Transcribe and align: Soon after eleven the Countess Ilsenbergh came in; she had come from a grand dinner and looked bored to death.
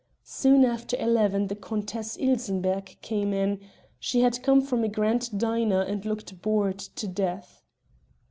Soon 0.23 0.65
after 0.65 0.97
eleven 0.97 1.45
the 1.45 1.55
Countess 1.55 2.17
Ilsenbergh 2.17 2.99
came 3.03 3.33
in; 3.33 3.59
she 3.99 4.21
had 4.21 4.41
come 4.41 4.59
from 4.59 4.83
a 4.83 4.87
grand 4.89 5.29
dinner 5.37 5.81
and 5.83 6.03
looked 6.05 6.41
bored 6.41 6.79
to 6.79 7.07
death. 7.07 7.61